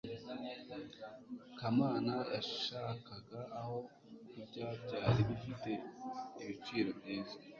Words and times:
kamana 1.59 2.15
yashakaga 2.35 3.39
aho 3.59 3.77
kurya 4.29 4.65
byari 4.85 5.21
bifite 5.29 5.71
ibiciro 6.41 6.89
byiza 6.99 7.35